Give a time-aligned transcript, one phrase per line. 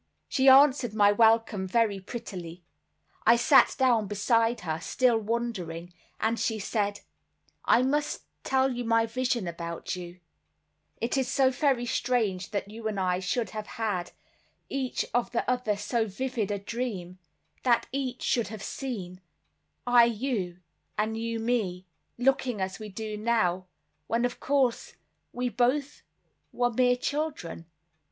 [0.27, 2.63] She answered my welcome very prettily.
[3.23, 7.01] I sat down beside her, still wondering; and she said:
[7.65, 10.19] "I must tell you my vision about you;
[10.99, 14.11] it is so very strange that you and I should have had,
[14.69, 17.19] each of the other so vivid a dream,
[17.61, 19.21] that each should have seen,
[19.85, 20.61] I you
[20.97, 21.85] and you me,
[22.17, 23.67] looking as we do now,
[24.07, 24.95] when of course
[25.31, 26.01] we both
[26.51, 27.67] were mere children.